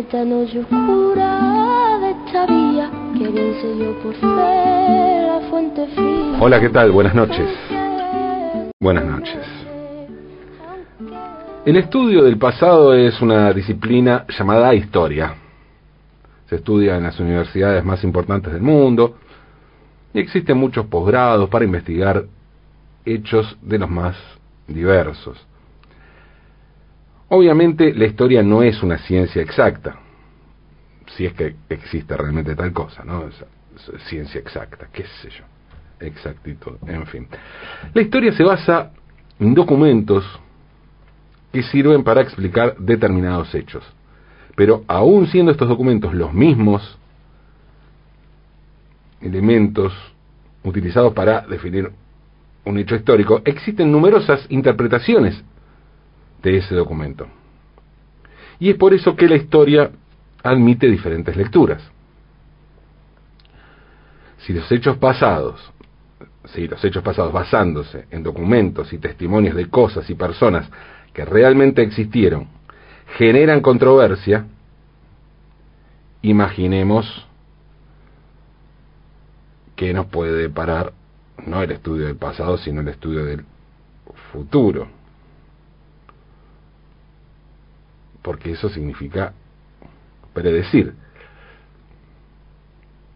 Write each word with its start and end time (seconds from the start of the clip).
esta 0.00 0.24
noche 0.24 0.60
oscura 0.60 1.98
de 2.00 2.14
que 3.18 3.92
por 4.02 4.14
fe 4.14 5.50
fuente. 5.50 5.86
Hola, 6.40 6.58
¿qué 6.58 6.70
tal? 6.70 6.90
Buenas 6.90 7.14
noches. 7.14 7.46
Buenas 8.80 9.04
noches. 9.04 9.46
El 11.66 11.76
estudio 11.76 12.24
del 12.24 12.38
pasado 12.38 12.94
es 12.94 13.20
una 13.20 13.52
disciplina 13.52 14.24
llamada 14.38 14.74
historia. 14.74 15.34
Se 16.48 16.56
estudia 16.56 16.96
en 16.96 17.02
las 17.02 17.20
universidades 17.20 17.84
más 17.84 18.02
importantes 18.02 18.54
del 18.54 18.62
mundo 18.62 19.18
y 20.14 20.18
existen 20.18 20.56
muchos 20.56 20.86
posgrados 20.86 21.50
para 21.50 21.66
investigar 21.66 22.24
hechos 23.04 23.54
de 23.60 23.78
los 23.78 23.90
más 23.90 24.16
diversos. 24.66 25.49
Obviamente 27.32 27.94
la 27.94 28.06
historia 28.06 28.42
no 28.42 28.62
es 28.62 28.82
una 28.82 28.98
ciencia 28.98 29.40
exacta, 29.40 29.96
si 31.14 31.26
es 31.26 31.32
que 31.32 31.54
existe 31.68 32.16
realmente 32.16 32.56
tal 32.56 32.72
cosa, 32.72 33.04
¿no? 33.04 33.24
ciencia 34.08 34.40
exacta, 34.40 34.88
qué 34.92 35.04
sé 35.22 35.30
yo, 35.30 35.44
exactitud, 36.00 36.72
en 36.88 37.06
fin. 37.06 37.28
La 37.94 38.02
historia 38.02 38.32
se 38.32 38.42
basa 38.42 38.90
en 39.38 39.54
documentos 39.54 40.24
que 41.52 41.62
sirven 41.62 42.02
para 42.02 42.20
explicar 42.20 42.76
determinados 42.78 43.54
hechos. 43.54 43.84
Pero 44.56 44.84
aún 44.88 45.28
siendo 45.28 45.52
estos 45.52 45.68
documentos 45.68 46.12
los 46.12 46.34
mismos 46.34 46.98
elementos 49.20 49.92
utilizados 50.64 51.12
para 51.12 51.42
definir 51.42 51.92
un 52.64 52.76
hecho 52.76 52.96
histórico, 52.96 53.40
existen 53.44 53.92
numerosas 53.92 54.44
interpretaciones 54.48 55.44
de 56.42 56.58
ese 56.58 56.74
documento. 56.74 57.26
Y 58.58 58.70
es 58.70 58.76
por 58.76 58.94
eso 58.94 59.16
que 59.16 59.28
la 59.28 59.36
historia 59.36 59.90
admite 60.42 60.86
diferentes 60.86 61.36
lecturas. 61.36 61.82
Si 64.38 64.52
los 64.52 64.70
hechos 64.72 64.96
pasados, 64.98 65.72
si 66.46 66.66
los 66.66 66.82
hechos 66.84 67.02
pasados 67.02 67.32
basándose 67.32 68.06
en 68.10 68.22
documentos 68.22 68.92
y 68.92 68.98
testimonios 68.98 69.54
de 69.54 69.68
cosas 69.68 70.08
y 70.08 70.14
personas 70.14 70.70
que 71.12 71.24
realmente 71.24 71.82
existieron 71.82 72.48
generan 73.16 73.60
controversia, 73.60 74.46
imaginemos 76.22 77.26
que 79.76 79.92
nos 79.92 80.06
puede 80.06 80.48
parar 80.50 80.92
no 81.46 81.62
el 81.62 81.70
estudio 81.70 82.06
del 82.06 82.16
pasado, 82.16 82.58
sino 82.58 82.82
el 82.82 82.88
estudio 82.88 83.24
del 83.24 83.44
futuro. 84.32 84.88
Porque 88.22 88.52
eso 88.52 88.68
significa 88.68 89.32
predecir. 90.32 90.94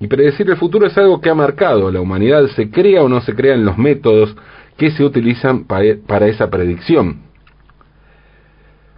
Y 0.01 0.06
predecir 0.06 0.49
el 0.51 0.56
futuro 0.56 0.87
es 0.87 0.97
algo 0.99 1.21
que 1.21 1.31
ha 1.31 1.34
marcado 1.34 1.91
la 1.91 2.01
humanidad, 2.01 2.47
se 2.49 2.71
crea 2.71 3.03
o 3.03 3.09
no 3.09 3.21
se 3.21 3.34
crean 3.34 3.65
los 3.65 3.79
métodos 3.79 4.37
que 4.77 4.91
se 4.91 5.05
utilizan 5.05 5.65
para 5.65 6.27
esa 6.27 6.51
predicción. 6.51 7.23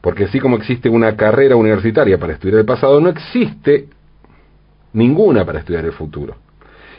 Porque 0.01 0.25
así 0.25 0.41
como 0.41 0.57
existe 0.57 0.89
una 0.89 1.17
carrera 1.17 1.57
universitaria 1.57 2.19
para 2.19 2.33
estudiar 2.35 2.61
el 2.61 2.65
pasado, 2.65 3.01
no 3.01 3.09
existe 3.09 3.89
ninguna 4.93 5.45
para 5.45 5.59
estudiar 5.59 5.85
el 5.85 5.93
futuro, 5.93 6.37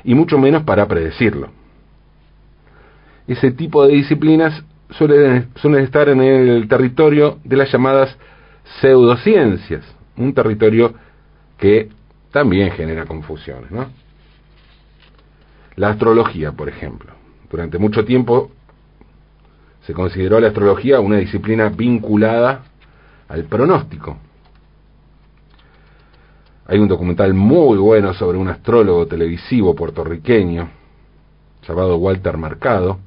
y 0.03 0.13
mucho 0.13 0.37
menos 0.37 0.63
para 0.63 0.87
predecirlo. 0.87 1.49
Ese 3.27 3.51
tipo 3.51 3.85
de 3.85 3.93
disciplinas 3.93 4.63
suelen, 4.91 5.47
suelen 5.55 5.83
estar 5.83 6.07
en 6.09 6.21
el 6.21 6.67
territorio 6.67 7.39
de 7.43 7.57
las 7.57 7.71
llamadas 7.71 8.15
pseudociencias, 8.79 9.83
un 10.17 10.33
territorio 10.33 10.93
que 11.57 11.89
también 12.31 12.71
genera 12.71 13.05
confusiones. 13.05 13.71
¿no? 13.71 13.87
La 15.75 15.89
astrología, 15.89 16.51
por 16.51 16.69
ejemplo. 16.69 17.13
Durante 17.49 17.77
mucho 17.77 18.03
tiempo 18.03 18.51
se 19.81 19.93
consideró 19.93 20.39
la 20.39 20.47
astrología 20.47 20.99
una 20.99 21.17
disciplina 21.17 21.69
vinculada 21.69 22.63
al 23.29 23.45
pronóstico. 23.45 24.17
Hay 26.65 26.79
un 26.79 26.89
documental 26.89 27.33
muy 27.33 27.77
bueno 27.77 28.13
sobre 28.13 28.37
un 28.37 28.49
astrólogo 28.49 29.07
televisivo 29.07 29.73
puertorriqueño 29.73 30.69
llamado 31.65 31.95
Walter 31.97 32.37
Marcado. 32.37 32.99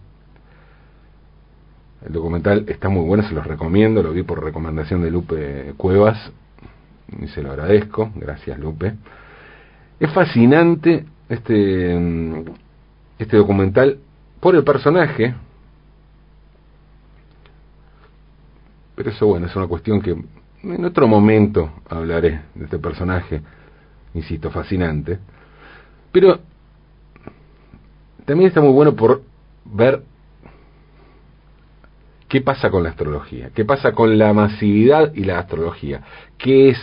El 2.04 2.12
documental 2.12 2.64
está 2.68 2.88
muy 2.88 3.04
bueno, 3.04 3.22
se 3.22 3.34
los 3.34 3.46
recomiendo, 3.46 4.02
lo 4.02 4.12
vi 4.12 4.22
por 4.22 4.42
recomendación 4.42 5.02
de 5.02 5.10
Lupe 5.10 5.74
Cuevas 5.76 6.32
y 7.20 7.26
se 7.28 7.42
lo 7.42 7.50
agradezco, 7.50 8.10
gracias 8.14 8.58
Lupe. 8.58 8.94
Es 9.98 10.10
fascinante 10.12 11.04
este, 11.28 12.44
este 13.18 13.36
documental 13.36 13.98
por 14.40 14.54
el 14.54 14.64
personaje, 14.64 15.34
pero 18.94 19.10
eso 19.10 19.26
bueno, 19.26 19.46
es 19.46 19.56
una 19.56 19.66
cuestión 19.66 20.00
que 20.00 20.16
en 20.62 20.84
otro 20.84 21.06
momento 21.06 21.70
hablaré 21.88 22.42
de 22.54 22.64
este 22.64 22.78
personaje, 22.78 23.42
insisto, 24.14 24.50
fascinante. 24.50 25.18
Pero 26.12 26.40
también 28.24 28.48
está 28.48 28.60
muy 28.60 28.72
bueno 28.72 28.94
por 28.94 29.22
ver 29.64 30.02
qué 32.30 32.40
pasa 32.40 32.70
con 32.70 32.84
la 32.84 32.90
astrología, 32.90 33.50
qué 33.52 33.64
pasa 33.64 33.90
con 33.90 34.16
la 34.16 34.32
masividad 34.32 35.12
y 35.14 35.24
la 35.24 35.40
astrología, 35.40 36.00
qué 36.38 36.70
es 36.70 36.78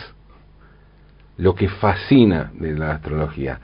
lo 1.38 1.54
que 1.54 1.68
fascina 1.68 2.52
de 2.54 2.78
la 2.78 2.92
astrología. 2.92 3.58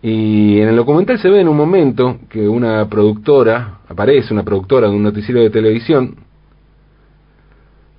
Y 0.00 0.60
en 0.60 0.68
el 0.68 0.76
documental 0.76 1.18
se 1.18 1.28
ve 1.28 1.40
en 1.40 1.48
un 1.48 1.56
momento 1.56 2.20
que 2.30 2.48
una 2.48 2.88
productora, 2.88 3.80
aparece 3.88 4.32
una 4.32 4.44
productora 4.44 4.88
de 4.88 4.94
un 4.94 5.02
noticiero 5.02 5.40
de 5.40 5.50
televisión, 5.50 6.14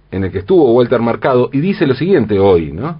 en 0.09 0.23
el 0.23 0.31
que 0.31 0.39
estuvo 0.39 0.71
Walter 0.71 1.01
Marcado, 1.01 1.49
y 1.51 1.59
dice 1.59 1.85
lo 1.85 1.95
siguiente 1.95 2.39
hoy, 2.39 2.71
¿no? 2.71 2.97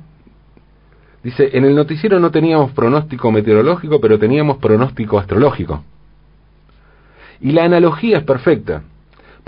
Dice, 1.24 1.52
en 1.54 1.64
el 1.64 1.74
noticiero 1.74 2.20
no 2.20 2.32
teníamos 2.32 2.72
pronóstico 2.72 3.32
meteorológico, 3.32 4.02
pero 4.02 4.20
teníamos 4.20 4.58
pronóstico 4.58 5.20
astrológico. 5.20 5.84
Y 7.40 7.54
la 7.54 7.64
analogía 7.64 8.18
es 8.18 8.24
perfecta, 8.26 8.84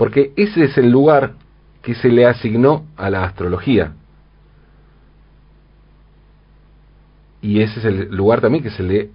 porque 0.00 0.32
ese 0.34 0.64
es 0.64 0.78
el 0.78 0.90
lugar 0.90 1.34
que 1.82 1.94
se 1.94 2.08
le 2.08 2.24
asignó 2.24 2.86
a 2.96 3.10
la 3.10 3.22
astrología. 3.24 3.92
Y 7.42 7.60
ese 7.60 7.80
es 7.80 7.84
el 7.84 8.08
lugar 8.10 8.40
también 8.40 8.64
que 8.64 8.70
se 8.70 8.82
le 8.82 9.10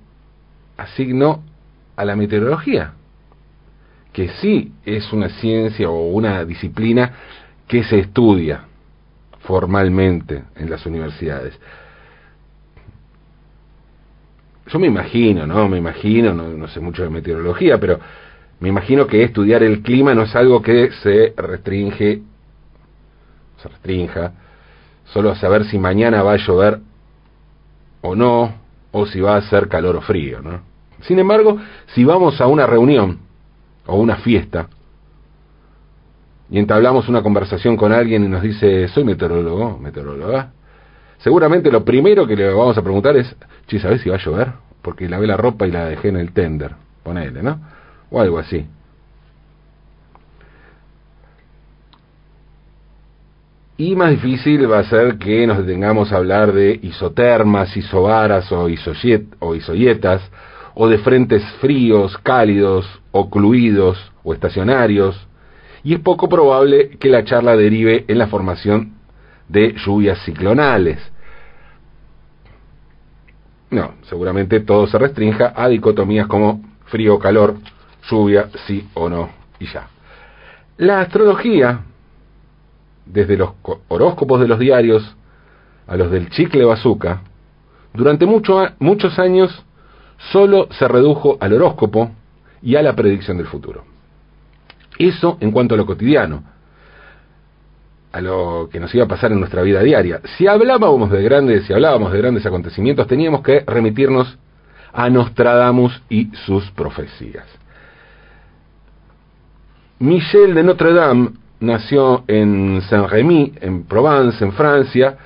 asignó 0.77 1.41
a 1.95 2.05
la 2.05 2.15
meteorología, 2.15 2.93
que 4.13 4.29
sí 4.29 4.73
es 4.85 5.11
una 5.11 5.29
ciencia 5.29 5.89
o 5.89 6.09
una 6.09 6.45
disciplina 6.45 7.13
que 7.67 7.83
se 7.83 7.97
estudia 7.97 8.65
formalmente 9.39 10.43
en 10.55 10.69
las 10.69 10.85
universidades. 10.85 11.59
Yo 14.67 14.77
me 14.77 14.85
imagino, 14.85 15.47
¿no? 15.47 15.67
Me 15.67 15.79
imagino, 15.79 16.31
no, 16.31 16.67
sé 16.67 16.79
mucho 16.79 17.01
de 17.01 17.09
meteorología, 17.09 17.79
pero 17.79 17.99
me 18.59 18.69
imagino 18.69 19.07
que 19.07 19.23
estudiar 19.23 19.63
el 19.63 19.81
clima 19.81 20.13
no 20.13 20.23
es 20.23 20.35
algo 20.35 20.61
que 20.61 20.91
se 21.03 21.33
restringe, 21.35 22.21
se 23.57 23.67
restrinja, 23.67 24.33
solo 25.05 25.31
a 25.31 25.35
saber 25.35 25.65
si 25.65 25.77
mañana 25.77 26.23
va 26.23 26.33
a 26.33 26.37
llover 26.37 26.79
o 28.01 28.15
no, 28.15 28.53
o 28.91 29.05
si 29.05 29.19
va 29.19 29.35
a 29.35 29.41
ser 29.41 29.67
calor 29.67 29.97
o 29.97 30.01
frío, 30.01 30.41
¿no? 30.41 30.61
Sin 31.01 31.19
embargo, 31.19 31.59
si 31.87 32.03
vamos 32.03 32.39
a 32.39 32.47
una 32.47 32.65
reunión 32.65 33.19
o 33.85 33.97
una 33.97 34.17
fiesta 34.17 34.67
y 36.49 36.59
entablamos 36.59 37.09
una 37.09 37.21
conversación 37.21 37.75
con 37.75 37.91
alguien 37.91 38.23
y 38.23 38.27
nos 38.27 38.41
dice, 38.41 38.87
soy 38.87 39.03
meteorólogo, 39.03 39.77
meteoróloga, 39.79 40.51
seguramente 41.17 41.71
lo 41.71 41.83
primero 41.83 42.25
que 42.25 42.35
le 42.35 42.49
vamos 42.49 42.77
a 42.77 42.81
preguntar 42.81 43.17
es, 43.17 43.35
¿sabes 43.81 44.01
si 44.01 44.09
va 44.09 44.15
a 44.15 44.19
llover? 44.19 44.53
Porque 44.81 45.09
lavé 45.09 45.27
la 45.27 45.37
ropa 45.37 45.67
y 45.67 45.71
la 45.71 45.85
dejé 45.85 46.09
en 46.09 46.17
el 46.17 46.31
tender, 46.31 46.75
ponele, 47.03 47.43
¿no? 47.43 47.59
O 48.09 48.19
algo 48.19 48.39
así. 48.39 48.67
Y 53.77 53.95
más 53.95 54.11
difícil 54.11 54.71
va 54.71 54.79
a 54.79 54.83
ser 54.85 55.17
que 55.17 55.45
nos 55.45 55.57
detengamos 55.57 56.13
a 56.13 56.17
hablar 56.17 56.53
de 56.53 56.79
isotermas, 56.81 57.75
isobaras 57.75 58.49
o, 58.51 58.67
o 59.39 59.55
isoyetas, 59.55 60.31
o 60.75 60.87
de 60.87 60.97
frentes 60.99 61.43
fríos, 61.59 62.17
cálidos, 62.19 62.85
o 63.11 63.29
cluidos, 63.29 64.11
o 64.23 64.33
estacionarios, 64.33 65.27
y 65.83 65.93
es 65.93 65.99
poco 65.99 66.29
probable 66.29 66.97
que 66.99 67.09
la 67.09 67.23
charla 67.23 67.55
derive 67.55 68.05
en 68.07 68.17
la 68.17 68.27
formación 68.27 68.93
de 69.49 69.73
lluvias 69.73 70.19
ciclonales. 70.25 70.99
No, 73.69 73.95
seguramente 74.03 74.61
todo 74.61 74.87
se 74.87 74.97
restrinja 74.97 75.53
a 75.55 75.67
dicotomías 75.67 76.27
como 76.27 76.61
frío-calor, 76.85 77.57
lluvia, 78.09 78.49
sí 78.67 78.87
o 78.93 79.09
no, 79.09 79.29
y 79.59 79.65
ya. 79.67 79.87
La 80.77 81.01
astrología 81.01 81.81
desde 83.05 83.37
los 83.37 83.51
horóscopos 83.87 84.41
de 84.41 84.47
los 84.47 84.59
diarios 84.59 85.15
a 85.87 85.95
los 85.95 86.09
del 86.11 86.29
chicle 86.29 86.65
bazooka, 86.65 87.21
durante 87.93 88.25
muchos 88.25 89.19
años 89.19 89.63
solo 90.31 90.67
se 90.71 90.87
redujo 90.87 91.37
al 91.39 91.53
horóscopo 91.53 92.11
y 92.61 92.75
a 92.75 92.81
la 92.81 92.95
predicción 92.95 93.37
del 93.37 93.47
futuro. 93.47 93.83
Eso 94.97 95.37
en 95.39 95.51
cuanto 95.51 95.75
a 95.75 95.77
lo 95.77 95.85
cotidiano, 95.85 96.43
a 98.11 98.21
lo 98.21 98.69
que 98.71 98.79
nos 98.79 98.93
iba 98.95 99.05
a 99.05 99.07
pasar 99.09 99.31
en 99.31 99.39
nuestra 99.39 99.61
vida 99.61 99.81
diaria. 99.81 100.21
Si 100.37 100.47
hablábamos 100.47 101.11
de 101.11 101.21
grandes, 101.21 101.65
si 101.65 101.73
hablábamos 101.73 102.11
de 102.11 102.17
grandes 102.17 102.45
acontecimientos, 102.45 103.07
teníamos 103.07 103.41
que 103.41 103.63
remitirnos 103.67 104.37
a 104.93 105.09
Nostradamus 105.09 106.01
y 106.09 106.31
sus 106.45 106.71
profecías. 106.71 107.45
Michel 109.99 110.53
de 110.53 110.63
Notre 110.63 110.93
Dame 110.93 111.29
nació 111.61 112.25
en 112.27 112.81
Saint-Rémy, 112.81 113.53
en 113.61 113.83
Provence, 113.85 114.43
en 114.43 114.51
Francia, 114.51 115.17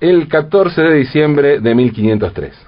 el 0.00 0.28
14 0.28 0.80
de 0.80 0.94
diciembre 0.94 1.60
de 1.60 1.74
1503. 1.74 2.66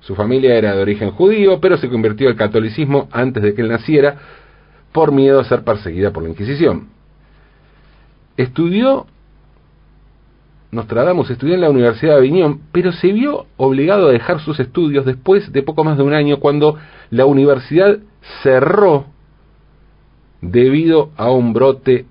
Su 0.00 0.16
familia 0.16 0.56
era 0.56 0.74
de 0.74 0.82
origen 0.82 1.12
judío, 1.12 1.60
pero 1.60 1.76
se 1.76 1.88
convirtió 1.88 2.28
al 2.28 2.34
catolicismo 2.34 3.08
antes 3.12 3.40
de 3.40 3.54
que 3.54 3.62
él 3.62 3.68
naciera 3.68 4.16
por 4.90 5.12
miedo 5.12 5.38
a 5.38 5.44
ser 5.44 5.62
perseguida 5.62 6.10
por 6.10 6.24
la 6.24 6.30
Inquisición. 6.30 6.88
Estudió, 8.36 9.06
Nostradamus 10.72 11.30
estudió 11.30 11.54
en 11.54 11.60
la 11.60 11.70
Universidad 11.70 12.14
de 12.14 12.18
Aviñón, 12.18 12.62
pero 12.72 12.90
se 12.90 13.12
vio 13.12 13.46
obligado 13.56 14.08
a 14.08 14.12
dejar 14.12 14.40
sus 14.40 14.58
estudios 14.58 15.04
después 15.04 15.52
de 15.52 15.62
poco 15.62 15.84
más 15.84 15.96
de 15.96 16.02
un 16.02 16.14
año 16.14 16.40
cuando 16.40 16.78
la 17.10 17.26
universidad 17.26 17.98
cerró 18.42 19.06
debido 20.40 21.10
a 21.16 21.30
un 21.30 21.52
brote 21.52 22.06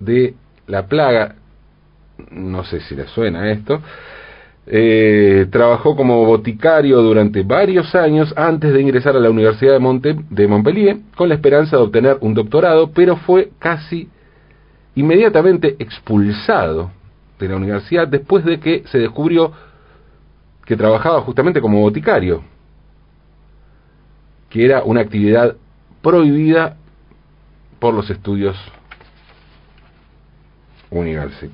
de 0.00 0.34
la 0.66 0.86
plaga, 0.86 1.36
no 2.30 2.64
sé 2.64 2.80
si 2.80 2.94
le 2.94 3.06
suena 3.08 3.50
esto, 3.50 3.80
eh, 4.66 5.46
trabajó 5.50 5.96
como 5.96 6.24
boticario 6.24 7.02
durante 7.02 7.42
varios 7.42 7.94
años 7.96 8.32
antes 8.36 8.72
de 8.72 8.80
ingresar 8.80 9.16
a 9.16 9.20
la 9.20 9.28
Universidad 9.28 9.72
de, 9.72 9.78
Monte, 9.80 10.16
de 10.30 10.46
Montpellier 10.46 10.98
con 11.16 11.28
la 11.28 11.34
esperanza 11.34 11.76
de 11.76 11.82
obtener 11.82 12.18
un 12.20 12.32
doctorado, 12.34 12.92
pero 12.92 13.16
fue 13.16 13.50
casi 13.58 14.08
inmediatamente 14.94 15.74
expulsado 15.78 16.90
de 17.40 17.48
la 17.48 17.56
universidad 17.56 18.06
después 18.06 18.44
de 18.44 18.60
que 18.60 18.84
se 18.86 18.98
descubrió 18.98 19.52
que 20.64 20.76
trabajaba 20.76 21.20
justamente 21.22 21.60
como 21.60 21.80
boticario, 21.80 22.44
que 24.48 24.64
era 24.64 24.84
una 24.84 25.00
actividad 25.00 25.56
prohibida 26.02 26.76
por 27.82 27.92
los 27.92 28.08
estudios 28.08 28.56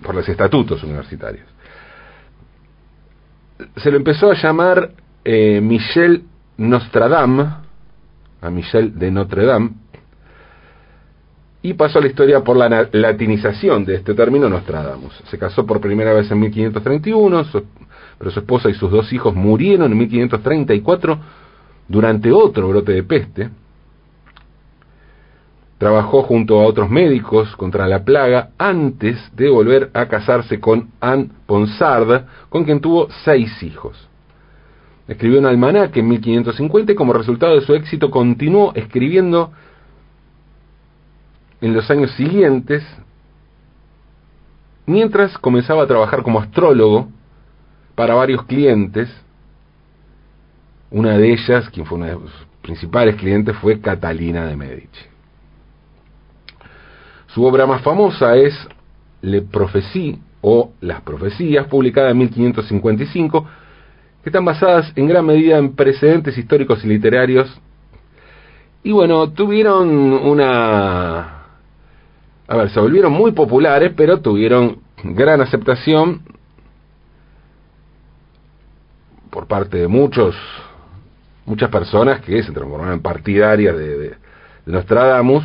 por 0.02 0.14
los 0.14 0.28
estatutos 0.28 0.82
universitarios 0.82 1.46
se 3.76 3.90
lo 3.90 3.96
empezó 3.96 4.30
a 4.30 4.34
llamar 4.34 4.90
eh, 5.24 5.60
Michel 5.60 6.24
Nostradam, 6.56 7.62
a 8.40 8.50
Michel 8.50 8.98
de 8.98 9.10
Notre 9.10 9.44
Dame, 9.44 9.70
y 11.62 11.74
pasó 11.74 11.98
a 11.98 12.02
la 12.02 12.08
historia 12.08 12.42
por 12.42 12.56
la 12.56 12.88
latinización 12.92 13.84
de 13.84 13.96
este 13.96 14.14
término 14.14 14.48
Nostradamus. 14.48 15.12
Se 15.28 15.38
casó 15.38 15.66
por 15.66 15.80
primera 15.80 16.12
vez 16.12 16.30
en 16.30 16.38
1531, 16.38 17.44
pero 18.18 18.30
su 18.30 18.40
esposa 18.40 18.70
y 18.70 18.74
sus 18.74 18.90
dos 18.90 19.12
hijos 19.12 19.34
murieron 19.34 19.90
en 19.90 19.98
1534 19.98 21.18
durante 21.88 22.30
otro 22.30 22.68
brote 22.68 22.92
de 22.92 23.02
peste. 23.02 23.50
Trabajó 25.78 26.24
junto 26.24 26.60
a 26.60 26.66
otros 26.66 26.90
médicos 26.90 27.54
contra 27.54 27.86
la 27.86 28.04
plaga 28.04 28.50
antes 28.58 29.16
de 29.36 29.48
volver 29.48 29.90
a 29.94 30.06
casarse 30.06 30.58
con 30.58 30.90
Anne 31.00 31.28
Ponsard, 31.46 32.24
con 32.48 32.64
quien 32.64 32.80
tuvo 32.80 33.08
seis 33.24 33.62
hijos. 33.62 34.08
Escribió 35.06 35.38
un 35.38 35.46
almanaque 35.46 36.00
en 36.00 36.08
1550 36.08 36.92
y 36.92 36.94
como 36.96 37.12
resultado 37.12 37.54
de 37.54 37.60
su 37.60 37.74
éxito 37.74 38.10
continuó 38.10 38.72
escribiendo 38.74 39.52
en 41.60 41.74
los 41.74 41.88
años 41.90 42.10
siguientes, 42.12 42.84
mientras 44.84 45.38
comenzaba 45.38 45.84
a 45.84 45.86
trabajar 45.86 46.22
como 46.22 46.40
astrólogo 46.40 47.08
para 47.94 48.14
varios 48.14 48.44
clientes. 48.44 49.08
Una 50.90 51.16
de 51.16 51.32
ellas, 51.32 51.68
quien 51.70 51.86
fue 51.86 51.98
una 51.98 52.06
de 52.06 52.14
sus 52.14 52.46
principales 52.62 53.16
clientes, 53.16 53.56
fue 53.58 53.80
Catalina 53.80 54.46
de 54.46 54.56
Medici. 54.56 55.17
Su 57.28 57.44
obra 57.44 57.66
más 57.66 57.82
famosa 57.82 58.36
es 58.36 58.54
Le 59.20 59.42
Prophétie 59.42 60.18
o 60.40 60.72
Las 60.80 61.02
Profecías, 61.02 61.66
publicada 61.66 62.10
en 62.10 62.18
1555, 62.18 63.46
que 64.22 64.30
están 64.30 64.44
basadas 64.44 64.92
en 64.96 65.06
gran 65.06 65.26
medida 65.26 65.58
en 65.58 65.74
precedentes 65.74 66.36
históricos 66.38 66.84
y 66.84 66.88
literarios. 66.88 67.60
Y 68.82 68.92
bueno, 68.92 69.30
tuvieron 69.30 69.88
una... 69.88 71.34
A 72.46 72.56
ver, 72.56 72.70
se 72.70 72.80
volvieron 72.80 73.12
muy 73.12 73.32
populares, 73.32 73.92
pero 73.94 74.20
tuvieron 74.20 74.78
gran 75.02 75.40
aceptación 75.42 76.22
por 79.28 79.46
parte 79.46 79.76
de 79.76 79.88
muchos 79.88 80.34
muchas 81.44 81.70
personas 81.70 82.20
que 82.20 82.42
se 82.42 82.52
transformaron 82.52 82.94
en 82.94 83.00
partidarias 83.00 83.76
de, 83.76 83.98
de 83.98 84.16
Nostradamus 84.66 85.44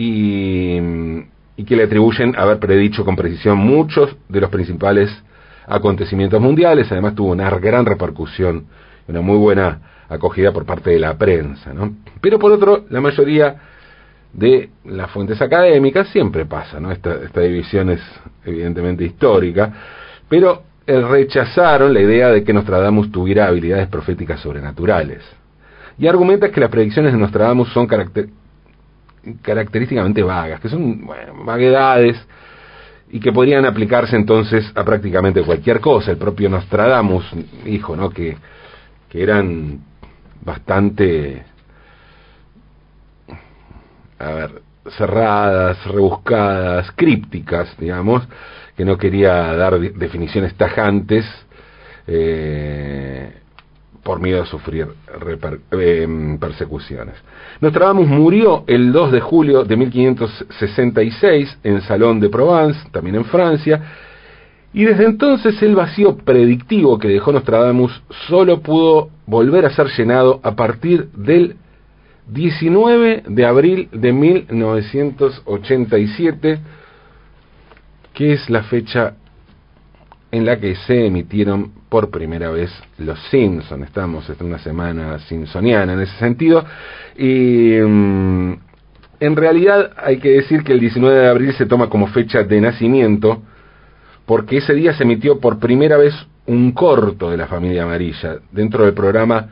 y, 0.00 1.64
que 1.66 1.76
le 1.76 1.82
atribuyen 1.82 2.36
haber 2.36 2.58
predicho 2.60 3.04
con 3.04 3.16
precisión 3.16 3.58
muchos 3.58 4.16
de 4.28 4.40
los 4.40 4.48
principales 4.48 5.10
acontecimientos 5.66 6.40
mundiales. 6.40 6.90
Además 6.92 7.16
tuvo 7.16 7.32
una 7.32 7.50
gran 7.58 7.84
repercusión, 7.84 8.66
una 9.08 9.20
muy 9.20 9.36
buena 9.36 9.80
acogida 10.08 10.52
por 10.52 10.64
parte 10.64 10.90
de 10.90 11.00
la 11.00 11.18
prensa. 11.18 11.74
¿no? 11.74 11.96
Pero 12.20 12.38
por 12.38 12.52
otro, 12.52 12.84
la 12.90 13.00
mayoría 13.00 13.56
de 14.32 14.70
las 14.84 15.10
fuentes 15.10 15.42
académicas 15.42 16.08
siempre 16.08 16.46
pasa, 16.46 16.78
¿no? 16.78 16.92
Esta, 16.92 17.14
esta 17.24 17.40
división 17.40 17.90
es 17.90 18.00
evidentemente 18.44 19.04
histórica, 19.04 19.72
pero 20.28 20.62
eh, 20.86 21.00
rechazaron 21.00 21.92
la 21.92 22.00
idea 22.00 22.28
de 22.28 22.44
que 22.44 22.52
Nostradamus 22.52 23.10
tuviera 23.10 23.48
habilidades 23.48 23.88
proféticas 23.88 24.40
sobrenaturales. 24.40 25.22
Y 25.98 26.06
argumenta 26.06 26.50
que 26.50 26.60
las 26.60 26.70
predicciones 26.70 27.12
de 27.12 27.18
Nostradamus 27.18 27.72
son 27.72 27.86
caracter 27.86 28.28
característicamente 29.42 30.22
vagas, 30.22 30.60
que 30.60 30.68
son 30.68 31.06
vaguedades 31.44 32.16
y 33.10 33.20
que 33.20 33.32
podrían 33.32 33.64
aplicarse 33.64 34.16
entonces 34.16 34.70
a 34.74 34.84
prácticamente 34.84 35.42
cualquier 35.42 35.80
cosa. 35.80 36.10
El 36.10 36.18
propio 36.18 36.48
Nostradamus 36.48 37.24
dijo, 37.64 37.96
¿no? 37.96 38.10
Que, 38.10 38.36
que 39.08 39.22
eran 39.22 39.80
bastante, 40.42 41.42
a 44.18 44.30
ver, 44.30 44.62
cerradas, 44.96 45.84
rebuscadas, 45.86 46.90
crípticas, 46.92 47.74
digamos, 47.78 48.26
que 48.76 48.84
no 48.84 48.96
quería 48.96 49.54
dar 49.54 49.78
definiciones 49.78 50.54
tajantes. 50.54 51.26
Eh, 52.06 53.32
por 54.02 54.20
miedo 54.20 54.42
a 54.42 54.46
sufrir 54.46 54.88
eh, 55.72 56.36
persecuciones. 56.40 57.14
Nostradamus 57.60 58.08
murió 58.08 58.64
el 58.66 58.92
2 58.92 59.12
de 59.12 59.20
julio 59.20 59.64
de 59.64 59.76
1566 59.76 61.58
en 61.64 61.80
Salón 61.82 62.20
de 62.20 62.28
Provence, 62.28 62.80
también 62.90 63.16
en 63.16 63.24
Francia, 63.24 63.82
y 64.72 64.84
desde 64.84 65.06
entonces 65.06 65.60
el 65.62 65.74
vacío 65.74 66.18
predictivo 66.18 66.98
que 66.98 67.08
dejó 67.08 67.32
Nostradamus 67.32 68.02
solo 68.28 68.60
pudo 68.60 69.08
volver 69.26 69.64
a 69.64 69.70
ser 69.70 69.88
llenado 69.96 70.40
a 70.42 70.54
partir 70.54 71.08
del 71.12 71.56
19 72.28 73.24
de 73.26 73.46
abril 73.46 73.88
de 73.92 74.12
1987, 74.12 76.58
que 78.12 78.34
es 78.34 78.50
la 78.50 78.64
fecha 78.64 79.14
en 80.30 80.44
la 80.44 80.58
que 80.58 80.74
se 80.74 81.06
emitieron 81.06 81.72
por 81.88 82.10
primera 82.10 82.50
vez 82.50 82.70
Los 82.98 83.18
Simpsons. 83.30 83.86
Estamos 83.86 84.28
en 84.28 84.46
una 84.46 84.58
semana 84.58 85.18
simpsoniana 85.20 85.94
en 85.94 86.00
ese 86.00 86.16
sentido. 86.18 86.64
Y 87.16 87.78
mm, 87.80 88.52
en 89.20 89.36
realidad 89.36 89.92
hay 89.96 90.18
que 90.18 90.30
decir 90.30 90.62
que 90.62 90.72
el 90.72 90.80
19 90.80 91.18
de 91.18 91.28
abril 91.28 91.52
se 91.54 91.66
toma 91.66 91.88
como 91.88 92.08
fecha 92.08 92.42
de 92.42 92.60
nacimiento 92.60 93.42
porque 94.26 94.58
ese 94.58 94.74
día 94.74 94.92
se 94.92 95.04
emitió 95.04 95.40
por 95.40 95.58
primera 95.58 95.96
vez 95.96 96.14
un 96.46 96.72
corto 96.72 97.30
de 97.30 97.38
la 97.38 97.46
familia 97.46 97.84
amarilla 97.84 98.36
dentro 98.52 98.84
del 98.84 98.92
programa 98.92 99.48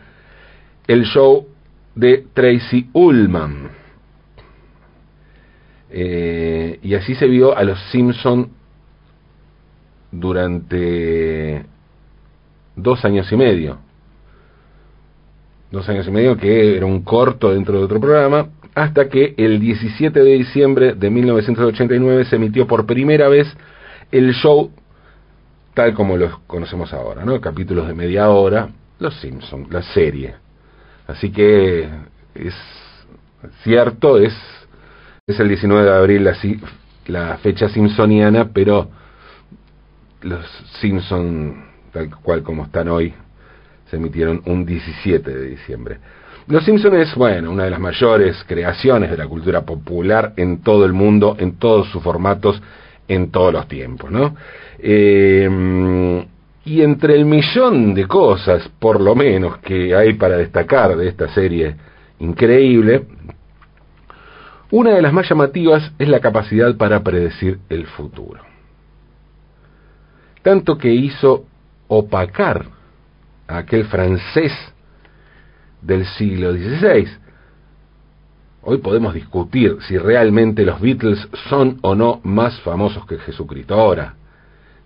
El 0.87 1.05
Show 1.05 1.47
de 1.95 2.27
Tracy 2.35 2.91
Ullman. 2.93 3.71
Eh, 5.89 6.79
y 6.83 6.95
así 6.95 7.15
se 7.15 7.27
vio 7.27 7.57
a 7.57 7.65
los 7.65 7.81
Simpson 7.91 8.51
durante 10.21 11.65
dos 12.75 13.05
años 13.05 13.31
y 13.33 13.37
medio. 13.37 13.79
Dos 15.71 15.89
años 15.89 16.07
y 16.07 16.11
medio 16.11 16.37
que 16.37 16.77
era 16.77 16.87
un 16.87 17.03
corto 17.03 17.53
dentro 17.53 17.79
de 17.79 17.85
otro 17.85 18.01
programa, 18.01 18.49
hasta 18.75 19.09
que 19.09 19.35
el 19.37 19.59
17 19.59 20.23
de 20.23 20.33
diciembre 20.33 20.95
de 20.95 21.11
1989 21.11 22.25
se 22.27 22.37
emitió 22.37 22.67
por 22.67 22.87
primera 22.87 23.29
vez 23.29 23.47
el 24.13 24.33
show 24.35 24.71
tal 25.77 25.93
como 25.93 26.17
lo 26.17 26.41
conocemos 26.47 26.95
ahora, 26.95 27.23
¿no? 27.23 27.39
Capítulos 27.39 27.87
de 27.87 27.93
media 27.93 28.31
hora, 28.31 28.71
Los 28.99 29.15
Simpsons, 29.21 29.71
la 29.71 29.83
serie. 29.83 30.35
Así 31.07 31.31
que 31.31 31.87
es 32.35 32.55
cierto, 33.63 34.17
es, 34.17 34.35
es 35.27 35.39
el 35.39 35.49
19 35.49 35.85
de 35.85 35.95
abril 35.95 36.25
la, 36.25 36.35
la 37.09 37.37
fecha 37.37 37.69
simpsoniana, 37.69 38.49
pero 38.55 38.89
los 40.23 40.45
Simpson, 40.81 41.65
tal 41.93 42.11
cual 42.17 42.43
como 42.43 42.65
están 42.65 42.89
hoy, 42.89 43.15
se 43.91 43.97
emitieron 43.97 44.43
un 44.47 44.65
17 44.65 45.31
de 45.31 45.47
diciembre. 45.51 45.99
Los 46.49 46.65
Simpsons 46.65 46.95
es, 46.95 47.15
bueno, 47.15 47.51
una 47.51 47.65
de 47.65 47.71
las 47.71 47.81
mayores 47.81 48.45
creaciones 48.47 49.11
de 49.11 49.17
la 49.17 49.27
cultura 49.27 49.63
popular 49.63 50.33
en 50.37 50.63
todo 50.63 50.85
el 50.85 50.93
mundo, 50.93 51.37
en 51.39 51.59
todos 51.59 51.89
sus 51.89 52.03
formatos, 52.03 52.63
en 53.09 53.31
todos 53.31 53.53
los 53.53 53.67
tiempos, 53.67 54.11
¿no? 54.11 54.37
Eh, 54.79 56.25
y 56.65 56.83
entre 56.83 57.15
el 57.15 57.25
millón 57.25 57.95
de 57.95 58.07
cosas, 58.07 58.69
por 58.81 59.01
lo 59.01 59.15
menos, 59.15 59.59
que 59.59 59.95
hay 59.95 60.15
para 60.15 60.37
destacar 60.37 60.97
de 60.97 61.09
esta 61.09 61.29
serie 61.29 61.77
increíble, 62.19 63.05
una 64.71 64.91
de 64.91 65.03
las 65.03 65.13
más 65.13 65.29
llamativas 65.29 65.93
es 65.99 66.09
la 66.09 66.21
capacidad 66.21 66.77
para 66.77 67.03
predecir 67.03 67.59
el 67.69 67.87
futuro. 67.87 68.56
Tanto 70.47 70.79
que 70.79 70.95
hizo 70.95 71.45
opacar 71.89 72.67
a 73.49 73.59
aquel 73.59 73.85
francés 73.87 74.53
del 75.83 76.07
siglo 76.07 76.53
XVI. 76.53 77.09
Hoy 78.63 78.79
podemos 78.79 79.13
discutir 79.13 79.77
si 79.89 79.99
realmente 79.99 80.65
los 80.65 80.81
Beatles 80.81 81.29
son 81.49 81.81
o 81.83 81.97
no 81.97 82.21
más 82.23 82.61
famosos 82.61 83.05
que 83.07 83.19
Jesucristo. 83.19 83.75
Ahora, 83.75 84.15